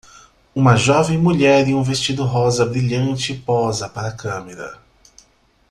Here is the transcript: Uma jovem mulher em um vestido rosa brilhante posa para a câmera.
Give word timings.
Uma 0.55 0.75
jovem 0.75 1.15
mulher 1.15 1.67
em 1.69 1.75
um 1.75 1.83
vestido 1.83 2.23
rosa 2.25 2.65
brilhante 2.65 3.35
posa 3.35 3.87
para 3.87 4.07
a 4.07 4.11
câmera. 4.17 4.81